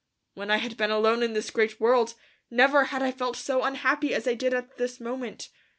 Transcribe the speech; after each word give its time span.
When 0.33 0.49
I 0.49 0.57
had 0.57 0.77
been 0.77 0.89
alone 0.89 1.21
in 1.21 1.33
this 1.33 1.51
great 1.51 1.79
world, 1.79 2.15
never 2.49 2.85
had 2.85 3.03
I 3.03 3.11
felt 3.11 3.37
so 3.37 3.61
unhappy 3.61 4.15
as 4.15 4.27
I 4.27 4.33
did 4.33 4.51
at 4.51 4.77
this 4.77 4.99
moment. 4.99 5.49